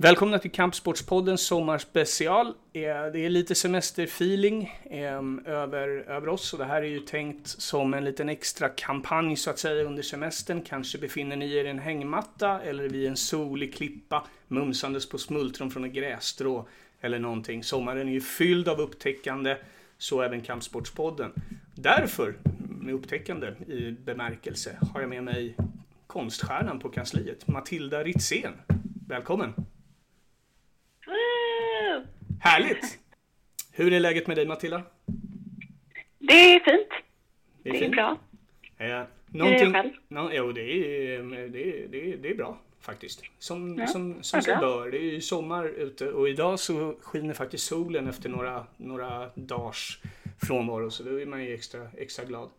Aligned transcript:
Välkomna 0.00 0.38
till 0.38 0.50
Kampsportspoddens 0.50 1.40
sommarspecial. 1.40 2.46
Eh, 2.46 2.82
det 2.82 3.18
är 3.18 3.28
lite 3.28 3.54
semesterfeeling 3.54 4.78
ehm, 4.90 5.42
över, 5.46 5.88
över 5.88 6.28
oss 6.28 6.52
och 6.52 6.58
det 6.58 6.64
här 6.64 6.82
är 6.82 6.86
ju 6.86 7.00
tänkt 7.00 7.48
som 7.48 7.94
en 7.94 8.04
liten 8.04 8.28
extra 8.28 8.68
kampanj 8.68 9.36
så 9.36 9.50
att 9.50 9.58
säga 9.58 9.84
under 9.84 10.02
semestern. 10.02 10.62
Kanske 10.62 10.98
befinner 10.98 11.36
ni 11.36 11.56
er 11.56 11.64
i 11.64 11.68
en 11.68 11.78
hängmatta 11.78 12.60
eller 12.60 12.88
vid 12.88 13.08
en 13.08 13.16
solig 13.16 13.74
klippa 13.74 14.26
mumsandes 14.48 15.08
på 15.08 15.18
smultron 15.18 15.70
från 15.70 15.84
ett 15.84 15.92
grässtrå 15.92 16.68
eller 17.00 17.18
någonting. 17.18 17.64
Sommaren 17.64 18.08
är 18.08 18.12
ju 18.12 18.20
fylld 18.20 18.68
av 18.68 18.80
upptäckande, 18.80 19.56
så 19.98 20.22
även 20.22 20.40
Kampsportspodden. 20.40 21.32
Därför, 21.74 22.34
med 22.80 22.94
upptäckande 22.94 23.46
i 23.66 23.90
bemärkelse, 23.90 24.78
har 24.92 25.00
jag 25.00 25.10
med 25.10 25.24
mig 25.24 25.56
konststjärnan 26.06 26.78
på 26.78 26.88
kansliet, 26.88 27.48
Matilda 27.48 28.04
Ritzén. 28.04 28.52
Välkommen! 29.08 29.67
Härligt! 32.40 32.98
Hur 33.72 33.92
är 33.92 34.00
läget 34.00 34.26
med 34.26 34.36
dig 34.36 34.46
Matilda? 34.46 34.82
Det 36.18 36.32
är 36.54 36.60
fint. 36.60 36.88
Det 37.62 37.70
Det 37.70 37.76
är 37.76 37.80
fint. 37.80 37.92
bra. 37.92 38.18
Eh, 38.78 39.02
Hur 39.32 39.42
är 39.46 39.72
det? 39.82 39.92
No, 40.08 40.30
jo, 40.32 40.52
det 40.52 40.60
är, 40.62 41.22
det, 41.22 41.62
är, 41.84 41.88
det, 41.88 42.12
är, 42.12 42.16
det 42.16 42.30
är 42.30 42.34
bra 42.34 42.58
faktiskt. 42.80 43.22
Som, 43.38 43.78
Ja, 43.78 43.86
som, 43.86 44.22
som 44.22 44.42
sig 44.42 44.56
bör. 44.56 44.90
Det 44.90 44.98
är 44.98 45.02
ju 45.12 45.20
sommar 45.20 45.64
ute 45.68 46.10
och 46.12 46.28
idag 46.28 46.58
så 46.60 46.96
skiner 47.02 47.34
faktiskt 47.34 47.66
solen 47.66 48.08
efter 48.08 48.28
några, 48.28 48.66
några 48.76 49.30
dagars 49.34 49.98
frånvaro. 50.46 50.90
Så 50.90 51.02
då 51.02 51.20
är 51.20 51.26
man 51.26 51.44
ju 51.44 51.54
extra, 51.54 51.88
extra 51.96 52.24
glad. 52.24 52.50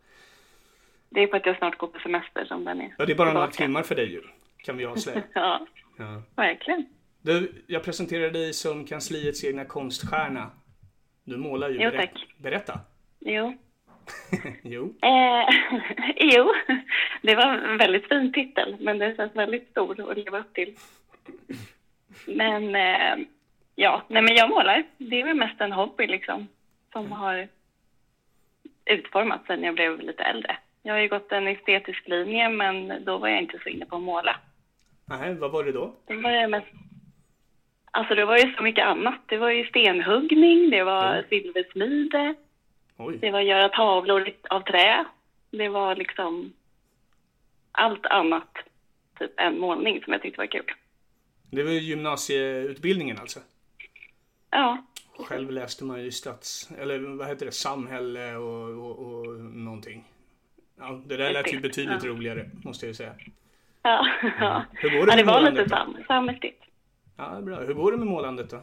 Det 1.10 1.24
är 1.24 1.28
för 1.28 1.38
att 1.38 1.46
jag 1.46 1.58
snart 1.58 1.78
går 1.78 1.88
på 1.88 2.00
semester 2.00 2.46
som 2.46 2.64
den 2.66 2.82
är. 2.82 2.96
Ja, 2.98 3.06
det 3.06 3.12
är 3.14 3.16
bara 3.16 3.34
några 3.34 3.48
tillbaka. 3.48 3.64
timmar 3.66 3.84
för 3.84 3.96
dig 3.96 4.12
ju. 4.12 4.22
Kan 4.58 4.78
vi 4.78 4.86
avslöja. 4.86 5.24
Ja, 5.34 5.68
Ja. 5.98 6.22
verkligen. 6.36 6.86
Du, 7.22 7.64
jag 7.68 7.84
presenterar 7.84 8.32
dig 8.32 8.54
som 8.54 8.86
kansliets 8.86 9.44
egna 9.44 9.66
konststjärna. 9.66 10.52
Du 11.24 11.38
målar 11.38 11.70
ju. 11.70 11.82
Jo, 11.82 11.92
tack. 11.92 12.28
Berätta. 12.38 12.80
Jo. 13.20 13.58
jo. 14.64 14.96
Eh, 15.02 15.48
jo, 16.36 16.54
det 17.22 17.36
var 17.36 17.54
en 17.54 17.78
väldigt 17.78 18.08
fin 18.08 18.34
titel, 18.34 18.78
men 18.80 18.98
den 18.98 19.16
känns 19.16 19.36
väldigt 19.36 19.70
stor 19.70 20.12
att 20.12 20.18
leva 20.18 20.40
upp 20.40 20.54
till. 20.54 20.76
Men 22.26 22.76
eh, 22.76 23.26
ja, 23.76 24.04
nej 24.08 24.22
men 24.22 24.36
jag 24.36 24.50
målar. 24.50 24.84
Det 24.98 25.22
är 25.22 25.26
väl 25.26 25.38
mest 25.38 25.62
en 25.62 25.72
hobby 25.72 26.08
liksom, 26.08 26.48
som 26.92 27.12
har 27.12 27.48
utformats 28.86 29.48
sen 29.48 29.64
jag 29.64 29.76
blev 29.76 30.00
lite 30.00 30.24
äldre. 30.24 30.58
Jag 30.84 30.94
har 30.94 31.00
ju 31.00 31.08
gått 31.08 31.32
en 31.32 31.48
estetisk 31.48 32.08
linje, 32.08 32.50
men 32.50 33.06
då 33.06 33.18
var 33.18 33.28
jag 33.28 33.42
inte 33.42 33.60
så 33.64 33.70
inne 33.70 33.86
på 33.86 33.96
att 33.96 34.02
måla. 34.02 34.36
Nej, 35.06 35.34
vad 35.34 35.52
var 35.52 35.64
det 35.64 35.72
då? 35.72 35.96
Det 36.08 36.16
var 36.16 36.32
ju 36.32 36.48
mest... 36.48 36.68
Alltså 37.92 38.16
det 38.16 38.26
var 38.26 38.38
ju 38.38 38.54
så 38.56 38.64
mycket 38.64 38.86
annat. 38.86 39.20
Det 39.26 39.38
var 39.38 39.50
ju 39.50 39.66
stenhuggning, 39.68 40.70
det 40.70 40.84
var 40.84 41.14
Mm. 41.14 41.26
silversmide, 41.30 42.36
Oj. 42.98 43.18
det 43.18 43.32
var 43.32 43.40
göra 43.42 43.70
tavlor 43.70 44.30
av 44.50 44.62
trä. 44.62 45.06
Det 45.52 45.70
var 45.70 45.96
liksom 45.96 46.54
allt 47.72 48.06
annat, 48.06 48.58
typ 49.20 49.40
än 49.40 49.60
målning, 49.60 50.04
som 50.04 50.14
jag 50.14 50.22
tyckte 50.22 50.42
var 50.42 50.48
kul. 50.48 50.66
Det 51.52 51.64
var 51.64 51.72
ju 51.72 51.80
gymnasieutbildningen 51.80 53.18
alltså. 53.20 53.40
Ja, 54.52 54.78
Själv 55.28 55.52
läste 55.52 55.84
man 55.86 56.04
ju 56.04 56.12
stats... 56.12 56.70
Eller 56.80 57.00
vad 57.00 57.28
heter 57.28 57.46
det? 57.46 57.52
Samhälle 57.52 58.36
och, 58.36 58.70
och, 58.70 59.00
och 59.00 59.26
någonting. 59.40 60.04
Ja, 60.80 61.02
det 61.06 61.18
där 61.18 61.32
lät 61.34 61.54
ju 61.54 61.60
betydligt 61.60 62.04
Ja. 62.04 62.10
roligare, 62.10 62.50
måste 62.64 62.86
jag 62.86 62.90
ju 62.90 62.94
säga. 62.94 63.14
ja, 63.84 64.08
ja. 64.40 64.66
Hur 64.74 64.90
går 64.90 65.06
det 65.06 65.12
ja 65.12 65.18
det 65.18 65.24
var 65.24 65.42
lite 65.52 65.70
sam, 65.70 65.98
samhällstigt. 66.08 66.64
Ja, 67.20 67.42
bra. 67.42 67.56
Hur 67.56 67.74
går 67.74 67.92
det 67.92 67.98
med 67.98 68.08
målandet 68.08 68.50
då? 68.50 68.58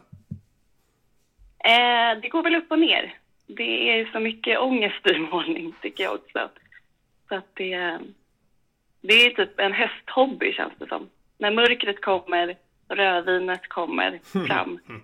Eh, 1.69 2.21
det 2.21 2.29
går 2.29 2.43
väl 2.43 2.55
upp 2.55 2.71
och 2.71 2.79
ner. 2.79 3.17
Det 3.47 3.99
är 3.99 4.05
så 4.11 4.19
mycket 4.19 4.59
ångest 4.59 5.07
i 5.07 5.19
målning, 5.19 5.73
tycker 5.81 6.03
jag 6.03 6.13
också. 6.13 6.49
Så 7.29 7.35
att 7.35 7.55
det, 7.55 7.99
det 9.01 9.13
är 9.13 9.29
typ 9.29 9.59
en 9.59 9.73
hösthobby, 9.73 10.53
känns 10.53 10.73
det 10.77 10.87
som. 10.87 11.09
När 11.37 11.51
mörkret 11.51 12.01
kommer, 12.01 12.55
rödvinet 12.87 13.67
kommer 13.67 14.19
fram, 14.47 14.79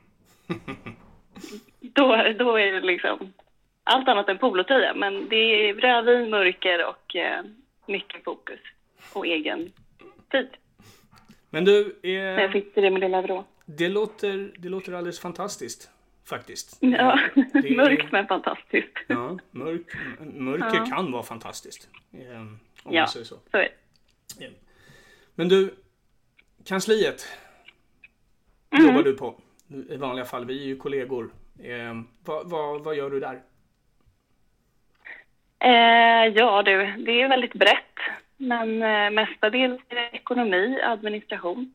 då, 1.80 2.34
då 2.40 2.58
är 2.58 2.72
det 2.72 2.82
liksom 2.82 3.34
allt 3.84 4.08
annat 4.08 4.30
än 4.30 4.38
polotröja. 4.38 4.94
Men 4.94 5.30
det 5.30 5.36
är 5.36 5.74
rödvin, 5.74 6.30
mörker 6.30 6.86
och 6.86 7.16
eh, 7.16 7.44
mycket 7.88 8.24
fokus 8.24 8.60
på 9.14 9.24
egen 9.24 9.72
tid. 10.32 10.50
Men 11.54 11.66
du, 11.66 11.96
När 12.04 12.10
jag 12.10 12.44
eh, 12.44 12.52
sitter 12.52 12.86
i 12.86 12.90
min 12.90 13.00
lilla 13.00 13.22
vrå. 13.22 13.46
det, 13.66 13.90
låter, 13.90 14.52
det 14.58 14.70
låter 14.70 14.94
alldeles 14.94 15.20
fantastiskt. 15.20 15.90
Faktiskt. 16.30 16.78
Ja, 16.80 17.20
Det 17.36 17.42
är- 17.70 17.76
mörkt 17.76 18.12
men 18.12 18.28
fantastiskt. 18.28 18.98
Ja, 19.08 19.38
mörk, 19.52 19.82
mörker 20.34 20.76
Ja. 20.78 20.86
kan 20.86 21.12
vara 21.12 21.24
fantastiskt. 21.24 21.90
Eh, 22.14 22.20
Om 22.42 22.60
Ja, 22.84 23.02
man 23.02 23.08
säger 23.08 23.26
så. 23.26 23.36
så 23.52 23.58
är 23.58 23.70
det. 24.40 24.50
Men 25.36 25.50
du, 25.50 25.74
kansliet 26.66 27.28
Mm. 28.72 28.86
jobbar 28.88 29.04
du 29.04 29.14
på 29.14 29.36
i 29.90 29.98
vanliga 29.98 30.26
fall. 30.26 30.46
Vi 30.46 30.60
är 30.62 30.66
ju 30.66 30.76
kollegor. 30.78 31.30
Eh, 31.64 32.02
vad, 32.26 32.50
vad, 32.50 32.84
vad 32.84 32.96
gör 32.96 33.10
du 33.10 33.20
där? 33.20 33.42
Eh, 35.60 36.28
ja 36.36 36.64
du, 36.64 37.04
det 37.06 37.22
är 37.22 37.30
väldigt 37.30 37.54
brett. 37.54 37.98
Men 38.44 38.84
eh, 38.84 39.12
mestadels 39.12 39.82
är 39.90 39.96
det 39.96 40.10
ekonomi, 40.12 40.82
administration. 40.82 41.74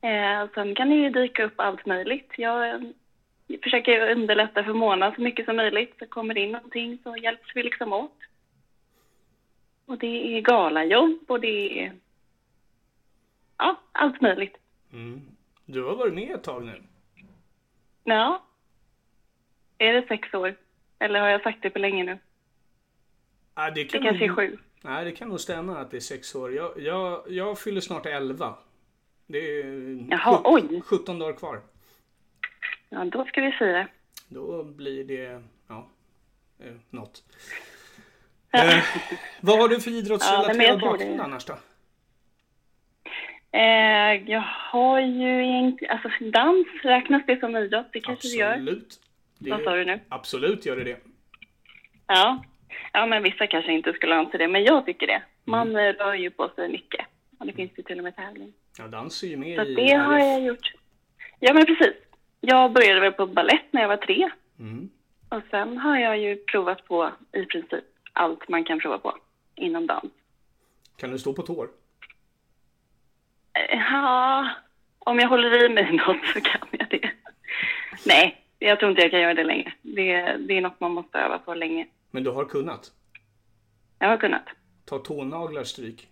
Eh, 0.00 0.48
sen 0.54 0.74
kan 0.74 0.88
det 0.88 0.94
ju 0.94 1.10
dyka 1.10 1.44
upp 1.44 1.60
allt 1.60 1.86
möjligt. 1.86 2.32
Jag 2.36 2.68
eh, 2.68 2.80
försöker 3.62 4.10
underlätta 4.10 4.64
för 4.64 4.72
Mona 4.72 5.14
så 5.14 5.20
mycket 5.20 5.44
som 5.44 5.56
möjligt. 5.56 5.94
Så 5.98 6.06
kommer 6.06 6.34
det 6.34 6.40
in 6.40 6.52
någonting 6.52 6.98
så 7.02 7.16
hjälps 7.16 7.50
vi 7.54 7.62
liksom 7.62 7.92
åt. 7.92 8.18
Och 9.86 9.98
det 9.98 10.36
är 10.36 10.40
galajobb 10.40 11.18
och 11.30 11.40
det 11.40 11.82
är 11.82 11.92
ja, 13.58 13.80
allt 13.92 14.20
möjligt. 14.20 14.56
Mm. 14.92 15.22
Du 15.66 15.82
har 15.82 15.96
varit 15.96 16.14
med 16.14 16.30
ett 16.34 16.42
tag 16.42 16.64
nu. 16.64 16.82
Ja. 18.04 18.42
Är 19.78 19.92
det 19.92 20.08
sex 20.08 20.34
år? 20.34 20.54
Eller 20.98 21.20
har 21.20 21.28
jag 21.28 21.42
sagt 21.42 21.62
det 21.62 21.70
för 21.70 21.80
länge 21.80 22.04
nu? 22.04 22.18
Ah, 23.54 23.70
det, 23.70 23.84
Det 23.84 23.88
kan 23.88 24.02
kanske 24.02 24.24
är 24.24 24.34
sju. 24.34 24.58
Nej, 24.86 25.04
det 25.04 25.12
kan 25.12 25.28
nog 25.28 25.40
stämma 25.40 25.78
att 25.78 25.90
det 25.90 25.96
är 25.96 26.00
sex 26.00 26.34
år. 26.34 26.54
Jag, 26.54 26.72
jag, 26.80 27.22
jag 27.28 27.58
fyller 27.58 27.80
snart 27.80 28.06
elva. 28.06 28.54
Det 29.26 29.38
är 29.38 29.64
Jaha, 30.10 30.36
sjut- 30.36 30.70
oj. 30.72 30.80
17 30.84 31.18
dagar 31.18 31.32
kvar. 31.32 31.60
Ja, 32.88 33.04
då 33.04 33.24
ska 33.24 33.40
vi 33.40 33.52
fira. 33.52 33.88
Då 34.28 34.64
blir 34.64 35.04
det, 35.04 35.42
ja, 35.68 35.88
eh, 36.58 36.72
något. 36.90 37.22
Ja. 38.50 38.64
Eh, 38.64 38.84
vad 39.40 39.58
har 39.58 39.68
du 39.68 39.80
för 39.80 39.90
Ja, 39.90 39.96
idrottsrelaterad 39.96 40.80
tror 40.80 40.90
bakgrund 40.90 41.20
annars 41.20 41.44
då? 41.44 41.54
Eh, 43.52 44.30
jag 44.30 44.44
har 44.46 45.00
ju 45.00 45.44
inte... 45.44 45.86
Alltså 45.86 46.08
dans, 46.20 46.66
räknas 46.82 47.22
det 47.26 47.40
som 47.40 47.56
idrott? 47.56 47.86
Det 47.92 48.00
kanske 48.00 48.28
det 48.28 48.34
gör. 48.34 48.52
Absolut. 48.52 49.00
Vad 49.38 49.62
sa 49.62 49.76
du 49.76 49.84
nu? 49.84 50.00
Absolut 50.08 50.66
gör 50.66 50.76
det 50.76 50.84
det. 50.84 50.98
Ja. 52.06 52.44
Ja, 52.92 53.06
men 53.06 53.22
vissa 53.22 53.46
kanske 53.46 53.72
inte 53.72 53.92
skulle 53.92 54.14
anse 54.14 54.38
det, 54.38 54.48
men 54.48 54.64
jag 54.64 54.86
tycker 54.86 55.06
det. 55.06 55.22
Man 55.44 55.70
Mm. 55.70 55.92
rör 55.92 56.14
ju 56.14 56.30
på 56.30 56.48
sig 56.48 56.68
mycket. 56.68 57.06
Och 57.38 57.46
det 57.46 57.52
finns 57.52 57.70
ju 57.76 57.82
till 57.82 57.98
och 57.98 58.04
med 58.04 58.16
tävling. 58.16 58.52
Ja, 58.78 58.86
dans 58.88 59.22
är 59.22 59.26
ju 59.28 59.36
med 59.36 59.56
Så 59.58 59.64
i 59.64 59.74
det 59.74 59.92
har 59.94 60.14
RF. 60.14 60.22
jag 60.22 60.42
gjort. 60.42 60.72
Ja, 61.40 61.54
men 61.54 61.66
precis. 61.66 61.94
Jag 62.40 62.72
började 62.72 63.00
väl 63.00 63.12
på 63.12 63.26
ballett 63.26 63.72
när 63.72 63.80
jag 63.80 63.88
var 63.88 63.96
tre. 63.96 64.30
Mm. 64.58 64.90
Och 65.28 65.42
sen 65.50 65.78
har 65.78 65.98
jag 65.98 66.18
ju 66.18 66.36
provat 66.36 66.84
på 66.86 67.10
i 67.32 67.44
princip 67.44 67.84
allt 68.12 68.48
man 68.48 68.64
kan 68.64 68.78
prova 68.80 68.98
på 68.98 69.16
inom 69.54 69.86
dans. 69.86 70.12
Kan 70.96 71.10
du 71.10 71.18
stå 71.18 71.32
på 71.32 71.42
tår? 71.42 71.68
Eh, 73.52 73.78
Ja, 73.92 74.50
om 74.98 75.18
jag 75.18 75.28
håller 75.28 75.64
i 75.64 75.68
mig 75.68 75.92
något 76.06 76.26
så 76.34 76.40
kan 76.40 76.68
jag 76.70 76.88
det. 76.90 77.10
Nej, 78.06 78.40
jag 78.58 78.78
tror 78.78 78.90
inte 78.90 79.02
jag 79.02 79.10
kan 79.10 79.20
göra 79.20 79.34
det 79.34 79.44
längre. 79.44 79.72
Det, 79.82 80.36
det 80.38 80.56
är 80.56 80.60
något 80.60 80.80
man 80.80 80.92
måste 80.92 81.18
öva 81.18 81.38
på 81.38 81.54
länge. 81.54 81.86
Men 82.14 82.24
du 82.24 82.30
har 82.30 82.44
kunnat? 82.44 82.92
Jag 83.98 84.08
har 84.08 84.16
kunnat. 84.16 84.42
Ta 84.84 84.98
tånaglar 84.98 85.64
stryk? 85.64 86.08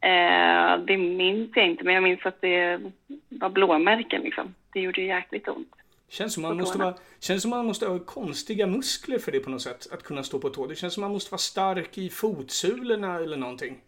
Eh, 0.00 0.84
det 0.86 0.96
minns 0.96 1.50
jag 1.54 1.66
inte, 1.66 1.84
men 1.84 1.94
jag 1.94 2.02
minns 2.02 2.26
att 2.26 2.40
det 2.40 2.80
var 3.28 3.50
blåmärken 3.50 4.22
liksom. 4.22 4.54
Det 4.72 4.80
gjorde 4.80 5.00
ju 5.00 5.06
jäkligt 5.06 5.48
ont. 5.48 5.74
Känns 6.08 6.34
som 6.34 6.42
man 6.42 6.56
måste 6.56 6.78
vara, 6.78 6.94
känns 7.20 7.42
som 7.42 7.50
man 7.50 7.66
måste 7.66 7.86
ha 7.86 7.98
konstiga 7.98 8.66
muskler 8.66 9.18
för 9.18 9.32
det 9.32 9.40
på 9.40 9.50
något 9.50 9.62
sätt. 9.62 9.86
Att 9.92 10.02
kunna 10.02 10.22
stå 10.22 10.38
på 10.38 10.48
tå. 10.48 10.66
Det 10.66 10.74
känns 10.74 10.94
som 10.94 11.00
man 11.00 11.12
måste 11.12 11.32
vara 11.32 11.38
stark 11.38 11.98
i 11.98 12.08
fotsulorna 12.08 13.16
eller 13.16 13.36
någonting. 13.36 13.80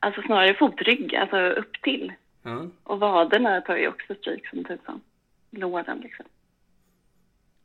Alltså 0.00 0.22
snarare 0.22 0.54
fotrygg, 0.54 1.14
alltså 1.14 1.36
upp 1.36 1.82
till. 1.82 2.12
Ja. 2.42 2.66
Och 2.84 3.00
vaderna 3.00 3.60
tar 3.60 3.76
ju 3.76 3.88
också 3.88 4.14
stryk 4.14 4.48
som 4.48 4.64
tusan. 4.64 5.00
Låren 5.50 6.00
liksom. 6.00 6.26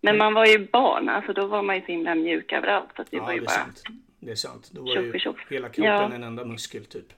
Men 0.06 0.18
man 0.18 0.34
var 0.34 0.46
ju 0.46 0.68
barn, 0.68 1.10
alltså 1.10 1.34
då 1.34 1.48
var 1.48 1.62
man 1.64 1.76
ju 1.76 1.82
så 1.82 1.88
himla 1.88 2.16
mjuk 2.16 2.52
överallt. 2.54 2.90
Så 2.96 3.04
det 3.10 3.18
Ja, 3.18 3.24
var 3.24 3.30
det 3.30 3.36
ju 3.36 3.42
är 3.42 3.46
bara... 3.46 3.52
sant. 3.52 3.84
Det 4.20 4.32
är 4.32 4.36
sant. 4.36 4.70
Då 4.74 4.82
var 4.82 4.96
ju 4.96 5.04
Tjoff 5.06 5.16
i 5.16 5.20
tjoff. 5.20 5.46
hela 5.50 5.70
kroppen 5.70 5.84
Ja. 5.94 6.12
en 6.14 6.24
enda 6.24 6.46
muskel 6.46 6.86
typ. 6.86 7.14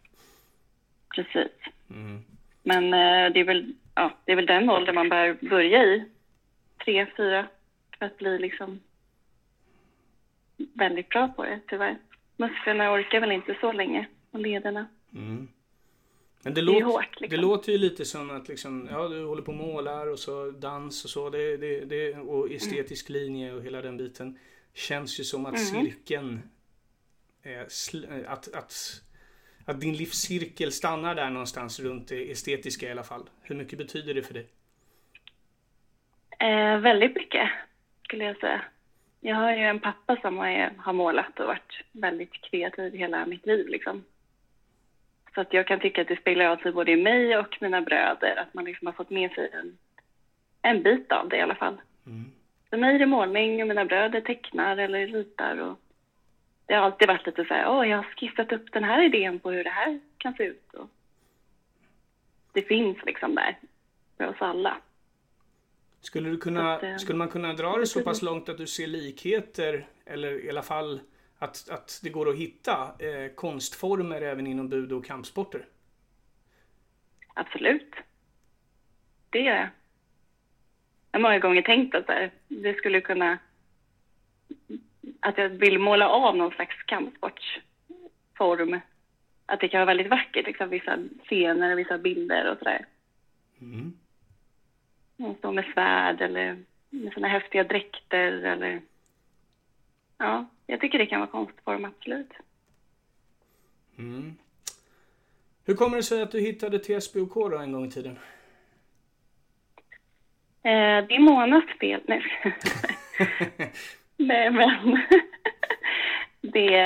Precis. 1.15 1.51
Mm. 1.89 2.23
Men 2.63 2.83
eh, 2.85 3.33
det, 3.33 3.39
är 3.39 3.43
väl, 3.43 3.73
ja, 3.95 4.11
det 4.25 4.31
är 4.31 4.35
väl 4.35 4.45
den 4.45 4.69
ålder 4.69 4.93
man 4.93 5.09
bör 5.09 5.37
börja 5.49 5.83
i. 5.83 6.05
Tre, 6.85 7.05
fyra, 7.17 7.47
för 7.99 8.05
att 8.05 8.17
bli 8.17 8.39
liksom 8.39 8.79
väldigt 10.57 11.09
bra 11.09 11.27
på 11.27 11.43
det, 11.43 11.59
tyvärr. 11.67 11.97
Musklerna 12.38 12.93
orkar 12.93 13.19
väl 13.19 13.31
inte 13.31 13.57
så 13.61 13.71
länge, 13.71 14.07
och 14.31 14.39
lederna. 14.39 14.88
Mm. 15.13 15.47
Men 16.43 16.53
det, 16.53 16.61
är 16.61 16.63
låter, 16.63 16.85
hårt, 16.85 17.21
liksom. 17.21 17.29
det 17.29 17.37
låter 17.37 17.71
ju 17.71 17.77
lite 17.77 18.05
som 18.05 18.29
att 18.29 18.47
liksom, 18.47 18.87
ja, 18.91 19.07
du 19.07 19.25
håller 19.25 19.41
på 19.41 19.51
och 19.51 19.57
målar 19.57 20.07
och 20.07 20.19
så 20.19 20.51
dans 20.51 21.03
och 21.03 21.09
så. 21.09 21.29
Det, 21.29 21.57
det, 21.57 21.85
det, 21.85 22.13
och 22.15 22.51
estetisk 22.51 23.09
linje 23.09 23.53
och 23.53 23.63
hela 23.63 23.81
den 23.81 23.97
biten. 23.97 24.39
Känns 24.73 25.19
ju 25.19 25.23
som 25.23 25.45
att 25.45 25.55
Mm. 25.55 25.65
cirkeln... 25.85 26.41
är 27.43 27.65
sl- 27.65 28.25
att, 28.27 28.53
att, 28.53 29.01
att 29.65 29.81
din 29.81 29.93
livscirkel 29.95 30.71
stannar 30.71 31.15
där 31.15 31.29
någonstans 31.29 31.79
runt 31.79 32.07
det 32.07 32.31
estetiska 32.31 32.88
i 32.88 32.91
alla 32.91 33.03
fall. 33.03 33.29
Hur 33.41 33.55
mycket 33.55 33.77
betyder 33.77 34.13
det 34.13 34.21
för 34.21 34.33
dig? 34.33 34.47
Eh, 36.39 36.77
väldigt 36.79 37.15
mycket, 37.15 37.49
skulle 38.03 38.23
jag 38.23 38.38
säga. 38.38 38.61
Jag 39.21 39.35
har 39.35 39.51
ju 39.55 39.63
en 39.63 39.79
pappa 39.79 40.17
som 40.21 40.38
har 40.77 40.93
målat 40.93 41.39
och 41.39 41.45
varit 41.47 41.83
väldigt 41.91 42.31
kreativ 42.31 42.93
hela 42.93 43.25
mitt 43.25 43.45
liv. 43.45 43.67
Liksom. 43.67 44.03
Så 45.35 45.41
att 45.41 45.53
jag 45.53 45.67
kan 45.67 45.79
tycka 45.79 46.01
att 46.01 46.07
det 46.07 46.19
spelar 46.19 46.45
av 46.45 46.57
sig 46.57 46.71
både 46.71 46.91
i 46.91 47.03
mig 47.03 47.37
och 47.37 47.57
mina 47.61 47.81
bröder, 47.81 48.35
att 48.35 48.53
man 48.53 48.65
liksom 48.65 48.87
har 48.87 48.93
fått 48.93 49.09
med 49.09 49.31
sig 49.31 49.49
en, 49.53 49.77
en 50.61 50.83
bit 50.83 51.11
av 51.11 51.29
det 51.29 51.37
i 51.37 51.41
alla 51.41 51.55
fall. 51.55 51.77
Mm. 52.05 52.31
För 52.69 52.77
mig 52.77 52.95
är 52.95 52.99
det 52.99 53.05
målning 53.05 53.61
och 53.61 53.67
mina 53.67 53.85
bröder 53.85 54.21
tecknar 54.21 54.77
eller 54.77 55.07
ritar. 55.07 55.57
Och 55.57 55.79
det 56.65 56.73
har 56.73 56.81
alltid 56.81 57.07
varit 57.07 57.25
lite 57.25 57.45
så 57.45 57.53
här, 57.53 57.69
åh, 57.69 57.89
jag 57.89 57.97
har 57.97 58.03
skissat 58.03 58.51
upp 58.51 58.71
den 58.71 58.83
här 58.83 59.03
idén 59.03 59.39
på 59.39 59.51
hur 59.51 59.63
det 59.63 59.69
här 59.69 59.99
kan 60.17 60.33
se 60.33 60.43
ut. 60.43 60.73
Och 60.73 60.89
det 62.53 62.61
finns 62.61 62.97
liksom 63.05 63.35
där 63.35 63.57
för 64.17 64.27
oss 64.27 64.38
alla. 64.39 64.77
Skulle, 66.01 66.29
du 66.29 66.38
kunna, 66.38 66.75
Att, 66.75 66.83
eh, 66.83 66.95
skulle 66.95 67.17
man 67.17 67.29
kunna 67.29 67.53
dra 67.53 67.77
det 67.77 67.88
så 67.88 68.01
pass 68.01 68.21
långt 68.21 68.49
att 68.49 68.57
du 68.57 68.67
ser 68.67 68.88
likheter 68.88 69.88
eller 70.05 70.45
i 70.45 70.49
alla 70.49 70.63
fall 70.63 70.99
att, 71.45 71.69
att 71.69 72.00
det 72.03 72.09
går 72.09 72.30
att 72.30 72.36
hitta 72.36 72.95
eh, 73.00 73.27
konstformer 73.36 74.21
även 74.21 74.47
inom 74.47 74.69
bud 74.69 74.92
och 74.92 75.06
kampsporter? 75.06 75.65
Absolut. 77.33 77.95
Det 79.30 79.39
gör 79.39 79.56
jag. 79.56 79.69
Jag 81.12 81.19
har 81.19 81.21
många 81.21 81.39
gånger 81.39 81.62
tänkt 81.62 81.95
att 81.95 82.07
det 82.47 82.74
skulle 82.77 83.01
kunna... 83.01 83.38
Att 85.19 85.38
jag 85.38 85.50
vill 85.50 85.80
måla 85.80 86.09
av 86.09 86.38
någon 86.38 86.51
slags 86.51 86.83
kampsportsform. 86.83 88.80
Att 89.45 89.59
det 89.59 89.68
kan 89.68 89.80
vara 89.80 89.86
väldigt 89.86 90.09
vackert, 90.09 90.45
liksom, 90.45 90.69
vissa 90.69 91.00
scener 91.24 91.71
och 91.71 91.80
vissa 91.80 91.98
bilder 91.98 92.51
och 92.51 92.57
sådär. 92.57 92.86
Mm. 93.62 93.94
De 95.18 95.36
står 95.36 95.51
med 95.51 95.65
svärd 95.74 96.21
eller 96.21 96.63
med 96.89 97.13
såna 97.13 97.27
häftiga 97.27 97.63
dräkter 97.63 98.31
eller... 98.31 98.81
Ja, 100.17 100.45
jag 100.65 100.81
tycker 100.81 100.97
det 100.97 101.06
kan 101.06 101.19
vara 101.19 101.29
konstform, 101.29 101.85
absolut. 101.85 102.31
Mm. 103.97 104.35
Hur 105.65 105.75
kommer 105.75 105.97
det 105.97 106.03
sig 106.03 106.21
att 106.21 106.31
du 106.31 106.39
hittade 106.39 106.79
TSBOK 106.79 107.33
då 107.33 107.57
en 107.57 107.71
gång 107.71 107.85
i 107.85 107.91
tiden? 107.91 108.19
Eh, 110.63 111.07
det 111.07 111.15
är 111.15 111.19
Monas 111.19 111.63
fel. 111.79 112.01
Nej, 112.06 112.23
Nej 114.17 114.51
men 114.51 115.00
det, 116.41 116.79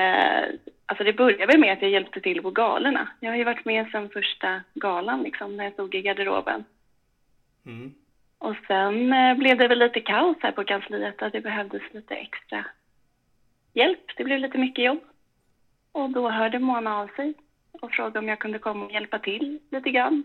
alltså 0.86 1.04
det 1.04 1.14
började 1.14 1.58
med 1.58 1.74
att 1.74 1.82
jag 1.82 1.92
hjälpte 1.92 2.22
till 2.22 2.42
på 2.42 2.52
galorna. 2.52 3.08
Jag 3.20 3.30
har 3.30 3.38
ju 3.38 3.44
varit 3.44 3.66
med 3.66 3.92
sedan 3.92 4.10
första 4.10 4.62
galan, 4.74 5.24
liksom, 5.24 5.58
när 5.58 5.64
jag 5.64 5.74
stod 5.74 5.96
i 5.96 6.02
garderoben. 6.02 6.64
Mm. 7.66 7.94
Och 8.38 8.56
sen 8.68 9.14
eh, 9.14 9.38
blev 9.38 9.58
det 9.58 9.68
väl 9.68 9.80
lite 9.80 10.00
kaos 10.00 10.38
här 10.40 10.52
på 10.52 10.64
kansliet, 10.64 11.22
att 11.22 11.34
det 11.34 11.42
behövdes 11.42 11.82
lite 11.92 12.16
extra 12.16 12.66
hjälp. 13.80 14.18
Det 14.18 14.24
blev 14.24 14.40
lite 14.40 14.58
mycket 14.58 14.86
jobb. 14.86 15.00
Och 15.92 16.10
då 16.10 16.30
hörde 16.30 16.60
Mona 16.60 16.98
av 16.98 17.08
sig 17.16 17.34
och 17.72 17.92
frågade 17.92 18.20
om 18.20 18.28
jag 18.28 18.40
kunde 18.40 18.60
komma 18.60 18.86
och 18.86 18.92
hjälpa 18.92 19.20
till 19.20 19.60
lite 19.70 19.90
grann. 19.90 20.24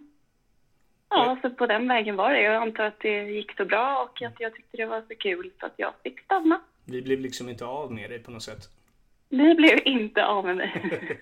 Ja, 1.08 1.38
så 1.42 1.50
på 1.50 1.66
den 1.66 1.88
vägen 1.88 2.16
var 2.16 2.32
det. 2.32 2.42
Jag 2.42 2.62
antar 2.62 2.84
att 2.84 3.00
det 3.00 3.22
gick 3.22 3.56
så 3.56 3.64
bra 3.64 4.02
och 4.02 4.22
att 4.22 4.40
jag 4.40 4.54
tyckte 4.54 4.76
det 4.76 4.86
var 4.86 5.02
så 5.08 5.14
kul 5.14 5.50
så 5.60 5.66
att 5.66 5.74
jag 5.76 5.92
fick 6.02 6.20
stanna. 6.20 6.60
Vi 6.84 7.02
blev 7.02 7.20
liksom 7.20 7.48
inte 7.48 7.64
av 7.64 7.92
med 7.92 8.10
dig 8.10 8.18
på 8.18 8.30
något 8.30 8.42
sätt. 8.42 8.62
Ni 9.28 9.54
blev 9.54 9.78
inte 9.84 10.24
av 10.24 10.44
med 10.44 10.56
mig. 10.56 10.72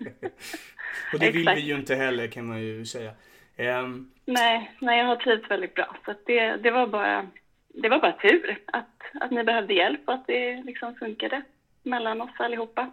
Och 1.13 1.19
det 1.19 1.31
vill 1.31 1.49
vi 1.55 1.61
ju 1.61 1.75
inte 1.75 1.95
heller 1.95 2.27
kan 2.27 2.47
man 2.47 2.61
ju 2.61 2.87
säga. 2.87 3.13
Ehm, 3.57 4.11
nej, 4.25 4.71
nej, 4.81 4.99
jag 4.99 5.07
har 5.07 5.17
trivts 5.17 5.51
väldigt 5.51 5.75
bra. 5.75 5.97
Så 6.05 6.15
det, 6.27 6.57
det, 6.57 6.71
var 6.71 6.87
bara, 6.87 7.27
det 7.69 7.89
var 7.89 7.99
bara 7.99 8.13
tur 8.13 8.59
att, 8.67 9.01
att 9.21 9.31
ni 9.31 9.45
behövde 9.45 9.75
hjälp 9.75 10.01
och 10.05 10.15
att 10.15 10.27
det 10.27 10.63
liksom 10.63 10.95
funkade 10.95 11.43
mellan 11.83 12.21
oss 12.21 12.31
allihopa. 12.39 12.93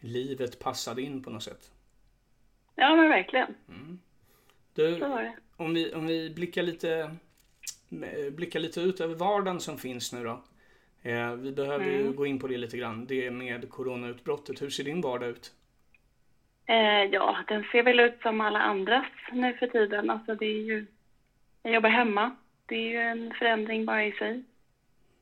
livet 0.00 0.58
passade 0.58 1.02
in 1.02 1.22
på 1.22 1.30
något 1.30 1.42
sätt. 1.42 1.70
Ja, 2.74 2.96
men 2.96 3.08
verkligen. 3.08 3.54
Du, 4.74 4.98
var 4.98 5.22
det. 5.22 5.36
om 5.56 5.74
vi, 5.74 5.94
om 5.94 6.06
vi 6.06 6.30
blickar 6.30 6.62
lite 6.62 7.16
eh, 7.90 8.30
blickar 8.32 8.60
lite 8.60 8.80
ut 8.80 9.00
över 9.00 9.14
vardagen 9.14 9.60
som 9.60 9.78
finns 9.78 10.12
nu 10.12 10.24
då. 10.24 10.42
Eh, 11.02 11.32
vi 11.34 11.52
behöver 11.52 11.84
ju 11.84 12.00
Mm. 12.00 12.16
gå 12.16 12.26
in 12.26 12.38
på 12.38 12.46
det 12.48 12.56
lite 12.58 12.76
grann. 12.78 13.06
Det 13.06 13.30
med 13.30 13.68
coronautbrottet. 13.70 14.62
Hur 14.62 14.70
ser 14.70 14.84
din 14.84 15.00
vardag 15.00 15.28
ut? 15.28 15.54
Eh, 16.66 17.04
ja, 17.04 17.36
den 17.48 17.64
ser 17.72 17.82
väl 17.82 18.00
ut 18.00 18.20
som 18.22 18.40
alla 18.40 18.58
andras 18.58 19.06
nu 19.32 19.54
för 19.54 19.66
tiden. 19.66 20.10
Alltså 20.10 20.34
det 20.34 20.46
är 20.46 20.62
ju, 20.62 20.86
jag 21.62 21.74
jobbar 21.74 21.90
hemma. 21.90 22.36
Det 22.66 22.74
är 22.74 22.88
ju 22.90 22.98
en 22.98 23.34
förändring 23.38 23.84
bara 23.86 24.04
i 24.04 24.12
sig. 24.12 24.42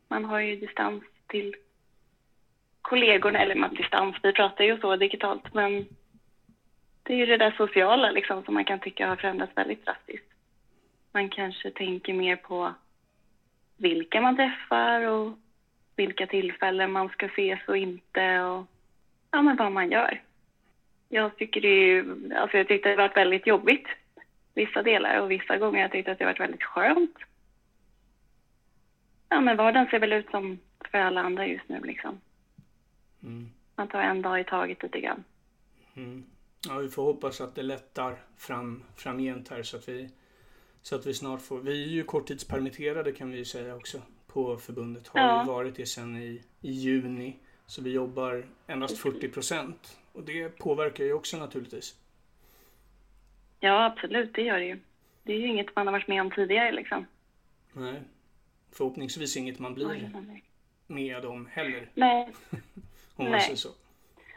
Man 0.09 0.25
har 0.25 0.41
ju 0.41 0.57
distans 0.57 1.03
till 1.27 1.55
kollegorna, 2.87 3.39
eller 3.39 3.55
med 3.55 3.71
distans, 3.71 4.17
vi 4.23 4.33
pratar 4.33 4.65
ju 4.65 4.79
så 4.81 4.97
digitalt, 4.97 5.55
men 5.55 5.87
det 7.03 7.13
är 7.13 7.17
ju 7.17 7.27
det 7.27 7.37
där 7.37 7.55
sociala 7.57 8.11
liksom 8.11 8.45
som 8.45 8.55
man 8.55 8.65
kan 8.65 8.81
tycka 8.81 9.09
har 9.09 9.17
förändrats 9.17 9.57
väldigt 9.57 9.85
drastiskt. 9.85 10.33
Man 11.13 11.29
kanske 11.29 11.71
tänker 11.71 12.15
mer 12.15 12.37
på 12.37 12.75
vilka 13.77 14.21
man 14.21 14.37
träffar 14.37 15.01
och 15.01 15.39
vilka 15.97 16.27
tillfällen 16.27 16.93
man 16.93 17.09
ska 17.09 17.27
ses 17.27 17.69
och 17.69 17.77
inte 17.77 18.41
och 18.41 18.67
ja, 19.31 19.43
men 19.43 19.57
vad 19.57 19.73
man 19.73 19.91
gör. 19.91 20.23
Jag 21.09 21.37
tycker 21.37 21.61
det 21.61 21.69
är 21.69 21.87
ju, 21.87 22.35
alltså 22.35 22.57
jag 22.57 22.69
tyckte 22.69 22.89
det 22.89 22.97
varit 22.97 23.17
väldigt 23.17 23.47
jobbigt 23.47 23.87
vissa 24.55 24.83
delar 24.83 25.21
och 25.21 25.31
vissa 25.31 25.57
gånger 25.57 25.81
jag 25.81 25.93
tyckte 25.93 26.13
att 26.13 26.19
det 26.19 26.25
varit 26.25 26.41
väldigt 26.41 26.63
skönt. 26.63 27.17
Ja, 29.29 29.41
men 29.41 29.57
vardagen 29.57 29.87
ser 29.91 29.99
väl 29.99 30.13
ut 30.13 30.31
som 30.31 30.59
för 30.91 30.99
alla 30.99 31.21
andra 31.21 31.47
just 31.47 31.69
nu 31.69 31.81
liksom. 31.81 32.21
Mm. 33.23 33.51
Man 33.77 33.89
tar 33.89 34.01
en 34.01 34.23
dag 34.23 34.41
i 34.41 34.45
taget 34.45 34.83
lite 34.83 35.01
grann. 35.01 35.25
Mm. 35.95 36.25
Ja, 36.69 36.79
vi 36.79 36.89
får 36.89 37.03
hoppas 37.05 37.41
att 37.41 37.55
det 37.55 37.63
lättar 37.63 38.17
fram, 38.37 38.83
framgent 38.97 39.49
här 39.49 39.63
så 39.63 39.77
att 39.77 39.89
vi 39.89 40.11
så 40.83 40.97
att 40.97 41.07
vi 41.07 41.15
snart 41.15 41.43
får. 41.43 41.61
Vi 41.61 41.83
är 41.85 41.89
ju 41.89 42.05
korttidspermitterade 42.05 43.13
kan 43.13 43.31
vi 43.31 43.39
ju 43.39 43.45
säga 43.45 43.77
också 43.77 44.03
på 44.27 44.57
förbundet. 44.57 45.09
Har 45.09 45.21
Ja. 45.21 45.43
ju 45.43 45.47
varit 45.49 45.77
det 45.77 45.87
sedan 45.87 46.17
i, 46.17 46.43
i 46.61 46.71
juni. 46.71 47.37
Så 47.67 47.83
vi 47.83 47.91
jobbar 47.93 48.47
endast 48.67 48.99
40 48.99 49.29
procent. 49.29 49.99
Och 50.13 50.23
det 50.23 50.49
påverkar 50.59 51.05
ju 51.05 51.13
också 51.13 51.37
naturligtvis. 51.37 51.97
Ja, 53.61 53.85
absolut, 53.85 54.35
det 54.35 54.43
gör 54.43 54.59
det 54.59 54.65
ju. 54.67 54.79
Det 55.23 55.33
är 55.33 55.37
ju 55.39 55.47
inget 55.47 55.77
man 55.77 55.87
har 55.87 55.93
varit 55.93 56.09
med 56.09 56.21
om 56.21 56.31
tidigare 56.31 56.73
liksom. 56.73 57.07
Nej. 57.73 58.03
Förhoppningsvis 58.73 59.37
inget 59.37 59.59
man 59.59 59.75
blir 59.75 59.87
med 60.87 61.25
om 61.25 61.47
heller. 61.47 61.91
Nej, 61.95 62.29
Om 63.17 63.25
man 63.25 63.33
Nej. 63.33 63.41
säger 63.41 63.57
så. 63.57 63.69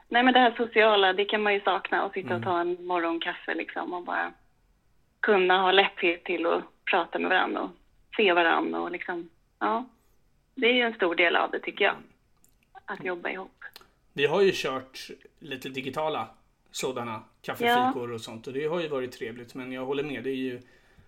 Nej, 0.08 0.24
men 0.24 0.34
det 0.34 0.40
här 0.40 0.54
sociala, 0.58 1.14
det 1.14 1.26
kan 1.26 1.42
man 1.44 1.54
ju 1.54 1.62
sakna. 1.62 2.04
Att 2.04 2.14
sitta 2.14 2.28
Mm. 2.28 2.38
och 2.40 2.44
ta 2.44 2.60
en 2.62 2.86
morgonkaffe 2.86 3.54
liksom 3.54 3.94
och 3.94 4.04
bara 4.04 4.34
kunna 5.20 5.62
ha 5.62 5.72
lätthet 5.72 6.24
till 6.24 6.46
att 6.46 6.64
prata 6.86 7.20
med 7.20 7.30
varandra 7.30 7.62
och 7.62 7.70
se 8.18 8.34
varandra 8.34 8.80
och 8.82 8.92
liksom, 8.92 9.30
ja. 9.60 9.86
Det 10.56 10.68
är 10.68 10.74
ju 10.74 10.82
en 10.82 10.94
stor 10.94 11.16
del 11.16 11.36
av 11.36 11.52
det 11.52 11.60
tycker 11.60 11.86
jag. 11.86 11.96
Att 12.86 13.06
jobba 13.06 13.30
ihop. 13.30 13.64
Vi 14.14 14.26
har 14.26 14.42
ju 14.42 14.52
kört 14.54 15.08
lite 15.40 15.70
digitala 15.70 16.28
sådana 16.72 17.24
kaffefikor 17.42 18.12
och 18.14 18.22
sånt 18.22 18.48
och 18.48 18.54
det 18.54 18.66
har 18.66 18.82
ju 18.82 18.88
varit 18.88 19.12
trevligt 19.12 19.56
men 19.56 19.72
jag 19.72 19.86
håller 19.86 20.04
med. 20.04 20.24
Det 20.24 20.30
är 20.30 20.36
ju, 20.36 20.62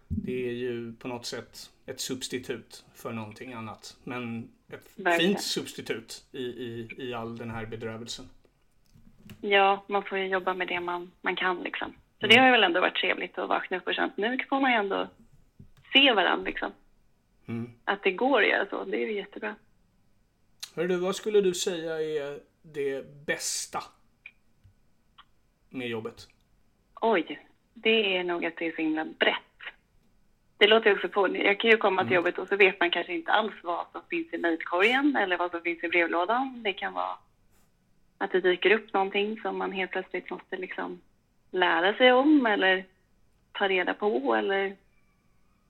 det 0.08 0.48
är 0.48 0.52
ju 0.54 0.94
på 0.94 1.08
något 1.08 1.26
sätt 1.26 1.70
ett 1.92 2.00
substitut 2.00 2.86
för 2.96 3.12
någonting 3.12 3.54
annat. 3.54 3.98
Men 4.04 4.50
ett 4.70 4.92
Verkligen. 4.96 5.20
fint 5.20 5.42
substitut 5.42 6.24
i, 6.32 6.44
i, 6.44 6.90
i 6.98 7.14
all 7.14 7.38
den 7.38 7.52
här 7.52 7.66
bedrövelsen. 7.66 8.30
Ja, 9.42 9.84
man 9.88 10.04
får 10.04 10.18
ju 10.18 10.28
jobba 10.28 10.54
med 10.54 10.68
det 10.68 10.80
man, 10.80 11.12
man 11.22 11.36
kan 11.36 11.64
liksom. 11.64 11.94
Så 12.20 12.28
det 12.28 12.38
har 12.38 12.52
väl 12.52 12.64
ändå 12.64 12.82
varit 12.82 12.96
trevligt 12.96 13.38
att 13.38 13.50
vakna 13.50 13.78
upp 13.78 13.88
och 13.88 13.96
känna 13.96 14.08
att 14.08 14.18
nu 14.18 14.38
får 14.50 14.62
man 14.62 14.72
ju 14.72 14.78
ändå 14.78 15.08
se 15.94 16.14
varandra 16.14 16.46
liksom. 16.46 16.72
Mm. 17.46 17.72
Att 17.86 18.04
det 18.04 18.12
går 18.12 18.42
att 18.42 18.50
göra 18.50 18.66
så, 18.70 18.84
det 18.84 19.04
är 19.04 19.08
ju 19.08 19.14
jättebra. 19.14 19.56
Hör 20.76 20.88
du, 20.88 20.96
vad 20.96 21.16
skulle 21.16 21.42
du 21.42 21.54
säga 21.54 22.02
är 22.02 22.40
det 22.62 23.26
bästa 23.26 23.84
med 25.70 25.88
jobbet? 25.88 26.28
Oj, 27.02 27.40
det 27.74 28.18
är 28.18 28.24
nog 28.24 28.46
att 28.46 28.58
det 28.58 28.68
är 28.68 28.72
så 28.72 28.82
himla 28.82 29.06
brett. 29.06 29.51
Det 30.62 30.68
låter 30.68 30.94
också 30.94 31.10
på. 31.10 31.38
Jag 31.38 31.60
kan 31.60 31.72
ju 31.72 31.78
komma 31.78 32.04
till 32.04 32.14
jobbet 32.14 32.38
och 32.38 32.48
så 32.48 32.56
vet 32.56 32.80
man 32.80 32.92
kanske 32.92 33.14
inte 33.14 33.32
alls 33.32 33.54
vad 33.64 33.86
som 33.92 34.02
finns 34.10 34.34
i 34.34 34.38
mejlkorgen 34.38 35.16
eller 35.16 35.38
vad 35.38 35.52
som 35.52 35.62
finns 35.62 35.84
i 35.84 35.88
brevlådan. 35.88 36.64
Det 36.64 36.74
kan 36.74 36.94
vara 36.94 37.18
att 38.18 38.32
det 38.32 38.42
dyker 38.42 38.72
upp 38.72 38.94
någonting 38.94 39.42
som 39.42 39.58
man 39.58 39.72
helt 39.72 39.92
plötsligt 39.92 40.30
måste 40.30 40.58
liksom 40.58 41.02
lära 41.52 41.94
sig 41.94 42.12
om 42.14 42.46
eller 42.46 42.86
ta 43.52 43.68
reda 43.68 43.94
på 43.94 44.36
eller 44.36 44.76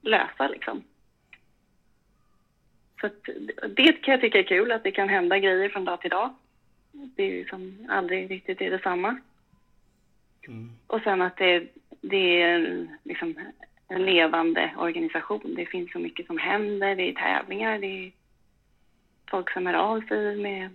lösa 0.00 0.48
liksom. 0.48 0.82
Så 3.00 3.08
det 3.68 3.92
kan 3.92 4.12
jag 4.12 4.20
tycka 4.20 4.38
är 4.38 4.42
kul, 4.42 4.72
att 4.72 4.82
det 4.84 4.90
kan 4.90 5.08
hända 5.08 5.38
grejer 5.38 5.68
från 5.68 5.84
dag 5.84 6.00
till 6.00 6.10
dag. 6.10 6.34
Det 6.92 7.22
är 7.22 7.30
ju 7.30 7.44
som 7.44 7.86
aldrig 7.90 8.30
riktigt 8.30 8.60
är 8.60 8.70
detsamma. 8.70 9.16
Mm. 10.48 10.70
Och 10.86 11.00
sen 11.00 11.22
att 11.22 11.36
det, 11.36 11.68
det 12.00 12.42
är 12.42 12.86
liksom 13.02 13.34
en 13.92 14.04
levande 14.04 14.74
organisation. 14.78 15.54
Det 15.54 15.66
finns 15.66 15.92
så 15.92 15.98
mycket 15.98 16.26
som 16.26 16.38
händer, 16.38 16.96
det 16.96 17.02
är 17.02 17.12
tävlingar, 17.12 17.78
det 17.78 17.86
är 17.86 18.12
folk 19.30 19.52
som 19.52 19.66
hör 19.66 19.74
av 19.74 20.00
sig 20.00 20.36
med 20.36 20.70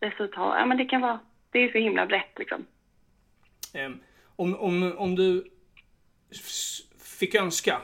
resultat. 0.00 0.54
Ja, 0.58 0.66
men 0.66 0.76
det 0.76 0.84
kan 0.84 1.00
vara, 1.00 1.20
det 1.50 1.58
är 1.58 1.72
så 1.72 1.78
himla 1.78 2.06
brett 2.06 2.38
liksom. 2.38 2.66
Om, 4.36 4.56
om, 4.56 4.92
om 4.96 5.14
du 5.14 5.50
fick 6.98 7.34
önska 7.34 7.82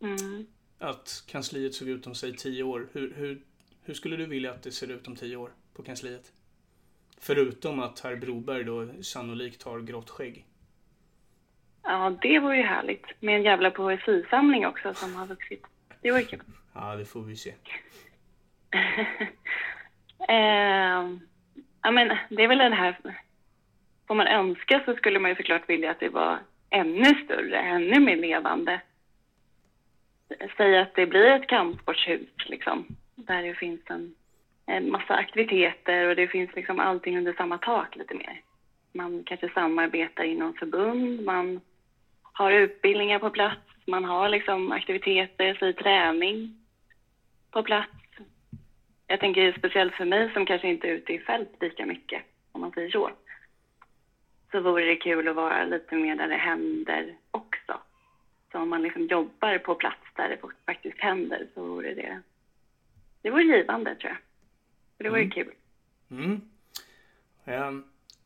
mm. 0.00 0.46
att 0.78 1.24
kansliet 1.26 1.74
såg 1.74 1.88
ut 1.88 2.06
om, 2.06 2.14
säg 2.14 2.36
tio 2.36 2.62
år. 2.62 2.88
Hur, 2.92 3.14
hur, 3.14 3.42
hur 3.82 3.94
skulle 3.94 4.16
du 4.16 4.26
vilja 4.26 4.52
att 4.52 4.62
det 4.62 4.72
ser 4.72 4.90
ut 4.90 5.08
om 5.08 5.16
tio 5.16 5.36
år 5.36 5.50
på 5.74 5.82
kansliet? 5.82 6.32
Förutom 7.18 7.80
att 7.80 8.00
herr 8.00 8.16
Broberg 8.16 8.64
då 8.64 8.88
sannolikt 9.02 9.62
har 9.62 9.80
grått 9.80 10.10
skägg. 10.10 10.46
Ja, 11.82 12.16
det 12.22 12.38
vore 12.38 12.56
ju 12.56 12.62
härligt. 12.62 13.06
Med 13.20 13.36
en 13.36 13.42
jävla 13.42 13.70
poesisamling 13.70 14.66
också 14.66 14.94
som 14.94 15.14
har 15.14 15.26
vuxit. 15.26 15.66
Det 16.00 16.10
vore 16.10 16.22
kul. 16.22 16.40
Ja, 16.74 16.96
det 16.96 17.04
får 17.04 17.22
vi 17.22 17.36
se. 17.36 17.50
eh, 20.28 21.08
ja, 21.82 21.90
men 21.90 22.16
det 22.28 22.42
är 22.42 22.48
väl 22.48 22.58
den 22.58 22.72
här... 22.72 22.96
Får 24.08 24.14
man 24.14 24.26
önska 24.26 24.82
så 24.84 24.94
skulle 24.94 25.18
man 25.18 25.30
ju 25.30 25.36
såklart 25.36 25.68
vilja 25.68 25.90
att 25.90 26.00
det 26.00 26.08
var 26.08 26.38
ännu 26.70 27.04
större, 27.24 27.58
ännu 27.58 28.00
mer 28.00 28.16
levande. 28.16 28.80
Säg 30.56 30.78
att 30.78 30.94
det 30.94 31.06
blir 31.06 31.26
ett 31.26 31.48
kampsportshus, 31.48 32.28
liksom, 32.46 32.86
där 33.14 33.42
det 33.42 33.54
finns 33.54 33.80
en, 33.86 34.14
en 34.66 34.90
massa 34.90 35.14
aktiviteter 35.14 36.08
och 36.08 36.16
det 36.16 36.28
finns 36.28 36.50
liksom 36.54 36.80
allting 36.80 37.18
under 37.18 37.32
samma 37.32 37.58
tak 37.58 37.96
lite 37.96 38.14
mer. 38.14 38.40
Man 38.92 39.24
kanske 39.24 39.48
samarbetar 39.48 40.24
inom 40.24 40.54
förbund, 40.54 41.24
man 41.24 41.60
har 42.32 42.52
utbildningar 42.52 43.18
på 43.18 43.30
plats, 43.30 43.60
man 43.86 44.04
har 44.04 44.28
liksom 44.28 44.72
aktiviteter, 44.72 45.54
så 45.54 45.82
träning 45.82 46.56
på 47.50 47.62
plats. 47.62 47.90
Jag 49.06 49.20
tänker 49.20 49.54
speciellt 49.58 49.94
för 49.94 50.04
mig 50.04 50.32
som 50.32 50.46
kanske 50.46 50.68
inte 50.68 50.88
är 50.88 50.92
ute 50.92 51.12
i 51.12 51.18
fält 51.18 51.50
lika 51.60 51.86
mycket, 51.86 52.22
om 52.52 52.60
man 52.60 52.72
säger 52.72 52.90
så. 52.90 53.10
Så 54.50 54.60
vore 54.60 54.84
det 54.84 54.96
kul 54.96 55.28
att 55.28 55.36
vara 55.36 55.64
lite 55.64 55.94
mer 55.94 56.16
där 56.16 56.28
det 56.28 56.36
händer 56.36 57.16
också. 57.30 57.80
Så 58.52 58.58
om 58.58 58.68
man 58.68 58.82
liksom 58.82 59.06
jobbar 59.06 59.58
på 59.58 59.74
plats 59.74 60.06
där 60.16 60.28
det 60.28 60.38
faktiskt 60.66 60.98
händer 60.98 61.46
så 61.54 61.64
vore 61.64 61.94
det, 61.94 62.22
det 63.22 63.30
vore 63.30 63.42
givande 63.42 63.94
tror 63.94 64.12
jag. 64.12 64.18
det 64.96 65.10
vore 65.10 65.20
mm. 65.20 65.30
kul. 65.30 65.52
Mm. 66.10 66.40
Um. 67.44 67.84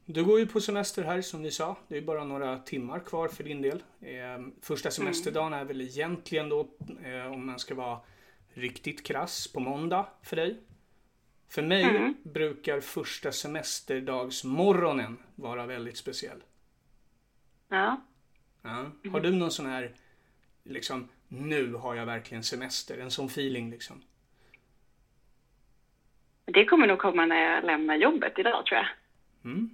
Du 0.09 0.25
går 0.25 0.39
ju 0.39 0.47
på 0.47 0.61
semester 0.61 1.05
här 1.05 1.21
som 1.21 1.43
vi 1.43 1.51
sa. 1.51 1.77
Det 1.89 1.97
är 1.97 2.03
bara 2.03 2.25
några 2.25 2.59
timmar 2.59 3.01
kvar 3.01 3.29
för 3.29 3.45
din 3.45 3.63
del. 3.63 3.83
Eh, 4.01 4.47
första 4.63 4.91
semesterdagen 4.91 5.53
är 5.53 5.65
väl 5.65 5.81
egentligen 5.81 6.49
då, 6.49 6.69
eh, 7.05 7.33
om 7.33 7.47
man 7.47 7.59
ska 7.59 7.75
vara 7.75 8.01
riktigt 8.55 9.07
krass, 9.07 9.53
på 9.53 9.61
måndag 9.61 10.07
för 10.23 10.37
dig. 10.37 10.61
För 11.49 11.63
mig 11.63 11.83
mm. 11.83 12.15
brukar 12.23 12.81
första 12.81 13.33
semesterdagsmorgonen 13.33 15.19
vara 15.35 15.67
väldigt 15.67 15.97
speciell. 15.97 16.43
Ja. 17.69 18.01
ja. 18.63 18.91
Har 19.11 19.21
du 19.21 19.31
någon 19.31 19.51
sån 19.51 19.67
här, 19.67 19.95
liksom, 20.65 21.09
nu 21.29 21.73
har 21.73 21.95
jag 21.95 22.07
verkligen 22.07 22.43
semester, 22.43 22.99
en 22.99 23.11
sån 23.11 23.27
feeling 23.27 23.71
liksom? 23.71 24.03
Det 26.45 26.65
kommer 26.65 26.87
nog 26.87 26.99
komma 26.99 27.27
när 27.27 27.37
jag 27.37 27.65
lämnar 27.65 27.97
jobbet 27.97 28.39
idag 28.39 28.67
tror 28.67 28.79
jag. 28.79 28.89
Mm. 29.45 29.71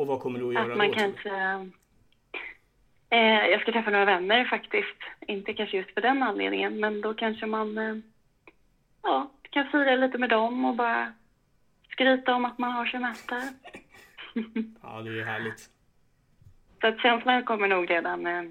Och 0.00 0.06
vad 0.06 0.20
kommer 0.20 0.38
du 0.38 0.48
att 0.48 0.54
göra 0.54 0.72
att 0.72 0.78
man 0.78 0.86
då? 0.86 0.94
Kanske, 0.94 1.30
eh, 3.10 3.46
jag 3.50 3.60
ska 3.60 3.72
träffa 3.72 3.90
några 3.90 4.04
vänner 4.04 4.44
faktiskt. 4.44 4.98
Inte 5.20 5.54
kanske 5.54 5.76
just 5.76 5.94
för 5.94 6.00
den 6.00 6.22
anledningen, 6.22 6.80
men 6.80 7.00
då 7.00 7.14
kanske 7.14 7.46
man 7.46 7.78
eh, 7.78 7.96
ja, 9.02 9.30
kan 9.50 9.68
fira 9.72 9.96
lite 9.96 10.18
med 10.18 10.30
dem 10.30 10.64
och 10.64 10.76
bara 10.76 11.12
skryta 11.90 12.34
om 12.34 12.44
att 12.44 12.58
man 12.58 12.72
har 12.72 12.86
semester. 12.86 13.42
ja, 14.82 15.02
det 15.02 15.20
är 15.20 15.24
härligt. 15.24 15.70
Så 16.80 16.86
att 16.86 17.00
känslan 17.00 17.44
kommer 17.44 17.68
nog 17.68 17.90
redan 17.90 18.26
eh, 18.26 18.44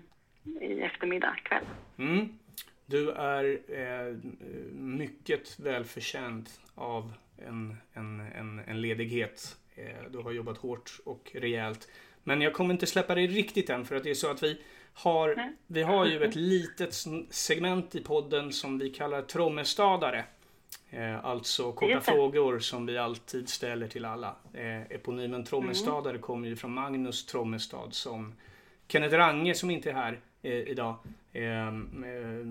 i 0.61 0.81
eftermiddag, 0.81 1.35
kväll. 1.43 1.65
Mm. 1.97 2.29
Du 2.85 3.11
är 3.11 3.59
eh, 3.67 4.17
mycket 4.73 5.59
välförtjänt 5.59 6.61
av 6.75 7.13
en, 7.37 7.77
en, 7.93 8.19
en, 8.19 8.59
en 8.67 8.81
ledighet 8.81 9.57
du 10.09 10.17
har 10.17 10.31
jobbat 10.31 10.57
hårt 10.57 10.99
och 11.05 11.31
rejält. 11.33 11.87
Men 12.23 12.41
jag 12.41 12.53
kommer 12.53 12.73
inte 12.73 12.87
släppa 12.87 13.15
dig 13.15 13.27
riktigt 13.27 13.69
än 13.69 13.85
för 13.85 13.95
att 13.95 14.03
det 14.03 14.09
är 14.09 14.13
så 14.13 14.31
att 14.31 14.43
vi 14.43 14.61
har, 14.93 15.53
vi 15.67 15.83
har 15.83 16.05
ju 16.05 16.23
ett 16.23 16.35
litet 16.35 16.93
segment 17.29 17.95
i 17.95 17.99
podden 17.99 18.53
som 18.53 18.79
vi 18.79 18.89
kallar 18.89 19.21
trommestadare. 19.21 20.25
Eh, 20.89 21.25
alltså 21.25 21.71
korta 21.71 22.01
frågor 22.01 22.59
som 22.59 22.85
vi 22.85 22.97
alltid 22.97 23.49
ställer 23.49 23.87
till 23.87 24.05
alla. 24.05 24.35
Eh, 24.53 24.81
eponymen 24.81 25.43
trommestadare 25.43 26.09
mm. 26.09 26.21
kommer 26.21 26.47
ju 26.47 26.55
från 26.55 26.73
Magnus 26.73 27.25
Trommestad 27.25 27.93
som 27.93 28.33
Kenneth 28.87 29.15
Range 29.15 29.55
som 29.55 29.69
inte 29.69 29.89
är 29.89 29.93
här 29.93 30.19
idag. 30.41 30.95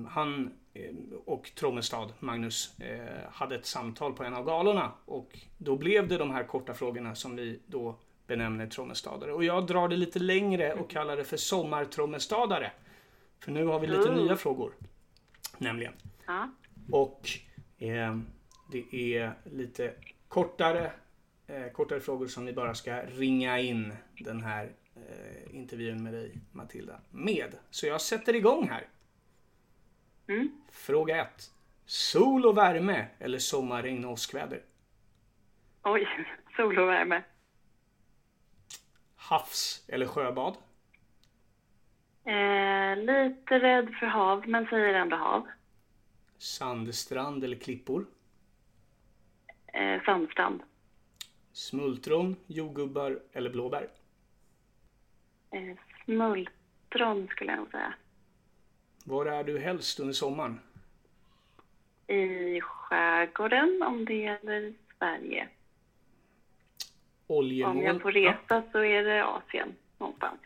han 0.09 0.47
Eh, 0.47 0.51
och 1.25 1.51
Trommestad, 1.55 2.13
Magnus, 2.19 2.81
eh, 2.81 3.31
hade 3.31 3.55
ett 3.55 3.67
samtal 3.67 4.13
på 4.13 4.25
en 4.25 4.35
av 4.35 4.45
galorna. 4.45 4.93
Och 5.05 5.39
då 5.59 5.77
blev 5.77 6.09
det 6.09 6.19
de 6.19 6.31
här 6.31 6.45
korta 6.45 6.75
frågorna 6.75 7.15
som 7.15 7.37
vi 7.37 7.61
då 7.67 7.97
benämner 8.27 8.67
trommestadare. 8.67 9.33
Och 9.33 9.45
jag 9.45 9.67
drar 9.67 9.89
det 9.89 9.97
lite 9.97 10.19
längre 10.19 10.75
och 10.75 10.91
kallar 10.91 11.17
det 11.17 11.25
för 11.25 11.37
sommartrommestadare. 11.37 12.73
För 13.41 13.53
nu 13.53 13.65
har 13.65 13.81
vi 13.81 13.87
lite 13.87 14.09
mm. 14.09 14.25
nya 14.25 14.37
frågor. 14.37 14.73
Nämligen. 15.59 15.93
Ja. 16.27 16.51
Och 16.91 17.29
eh, 17.79 18.19
det 18.73 19.17
är 19.17 19.33
lite 19.45 19.95
kortare, 20.29 20.93
eh, 21.47 21.67
kortare 21.73 22.01
frågor 22.01 22.27
som 22.27 22.47
vi 22.47 22.53
bara 22.53 22.75
ska 22.75 23.03
ringa 23.03 23.59
in 23.59 23.93
den 24.19 24.41
här 24.41 24.73
eh, 24.95 25.57
intervjun 25.57 26.03
med 26.03 26.13
dig 26.13 26.41
Matilda 26.53 27.01
med. 27.11 27.55
Så 27.71 27.87
jag 27.87 28.01
sätter 28.01 28.35
igång 28.35 28.69
här. 28.69 28.87
Mm. 30.29 30.51
Fråga 30.71 31.23
1. 31.23 31.51
Sol 31.87 32.47
och 32.47 32.57
värme 32.57 33.07
eller 33.19 33.39
sommarregn 33.39 34.05
och 34.05 34.13
åskväder? 34.13 34.63
Oj, 35.83 36.09
sol 36.57 36.79
och 36.79 36.89
värme. 36.89 37.23
Havs 39.17 39.85
eller 39.89 40.07
sjöbad? 40.07 40.57
Eh, 42.25 42.97
lite 42.97 43.59
rädd 43.59 43.95
för 44.01 44.07
hav, 44.07 44.49
men 44.49 44.67
säger 44.67 44.95
ändå 44.95 45.17
hav. 45.17 45.47
Sandstrand 46.39 47.45
eller 47.45 47.57
klippor? 47.57 48.07
Eh, 49.67 50.03
sandstrand. 50.05 50.63
Smultron, 51.53 52.37
jordgubbar 52.47 53.21
eller 53.33 53.51
blåbär? 53.51 53.89
Eh, 55.51 55.77
smultron 56.05 57.29
skulle 57.29 57.53
jag 57.53 57.59
nog 57.59 57.71
säga. 57.71 57.95
Var 59.09 59.27
är 59.27 59.45
du 59.45 59.59
helst 59.59 60.01
under 60.01 60.15
sommaren? 60.15 60.61
I 62.07 62.61
skärgården 62.61 63.83
om 63.83 64.05
det 64.05 64.15
gäller 64.15 64.75
Sverige. 64.99 65.49
Oljemål. 67.27 67.77
Om 67.77 67.83
jag 67.83 68.03
får 68.03 68.13
resa 68.13 68.39
ja. 68.49 68.63
så 68.73 68.79
är 68.79 69.05
det 69.05 69.25
Asien 69.25 69.75
någonstans. 69.99 70.41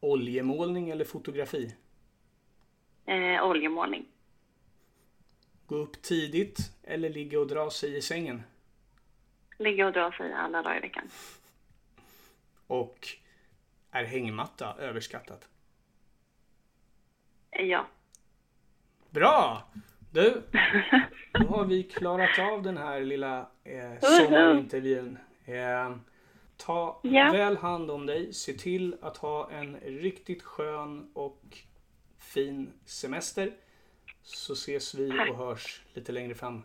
Oljemålning 0.00 0.90
eller 0.90 1.04
fotografi? 1.04 1.74
Eh, 3.04 3.44
oljemålning. 3.44 4.06
Gå 5.66 5.76
upp 5.76 6.02
tidigt 6.02 6.58
eller 6.82 7.08
ligga 7.08 7.40
och 7.40 7.46
dra 7.46 7.70
sig 7.70 7.96
i 7.96 8.02
sängen? 8.02 8.42
Ligga 9.58 9.86
och 9.86 9.92
dra 9.92 10.12
sig 10.12 10.32
alla 10.32 10.62
dagar 10.62 10.76
i 10.76 10.80
veckan. 10.80 11.08
Och 12.66 13.08
är 13.90 14.04
hängmatta 14.04 14.74
överskattat? 14.78 15.48
Ja. 17.58 17.86
Bra! 19.10 19.62
Du, 20.12 20.42
då 21.32 21.46
har 21.46 21.64
vi 21.64 21.82
klarat 21.82 22.38
av 22.38 22.62
den 22.62 22.76
här 22.76 23.00
lilla 23.00 23.38
eh, 23.64 24.00
sommarintervjun. 24.00 25.18
Eh, 25.44 25.96
Ta 26.56 27.00
Ja. 27.02 27.30
väl 27.32 27.56
hand 27.56 27.90
om 27.90 28.06
dig. 28.06 28.32
Se 28.34 28.52
till 28.52 28.96
att 29.02 29.16
ha 29.16 29.50
en 29.50 29.76
riktigt 29.76 30.42
skön 30.42 31.10
och 31.14 31.42
fin 32.18 32.72
semester. 32.84 33.50
Så 34.22 34.52
ses 34.52 34.94
vi 34.94 35.10
och 35.30 35.36
hörs 35.36 35.82
lite 35.94 36.12
längre 36.12 36.34
fram. 36.34 36.62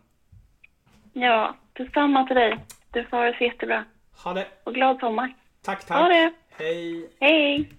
Ja, 1.12 1.56
detsamma 1.72 2.26
till 2.26 2.36
dig. 2.36 2.58
Du 2.92 3.04
får 3.04 3.16
ha 3.16 3.24
det 3.24 3.38
så 3.38 3.44
jättebra. 3.44 3.84
Ha 4.24 4.32
det! 4.32 4.46
Och 4.64 4.74
glad 4.74 4.98
sommar. 5.00 5.34
Tack, 5.62 5.88
Ha 5.88 5.96
tack! 5.98 6.08
det! 6.08 6.32
Hej! 6.64 7.10
Hej! 7.20 7.70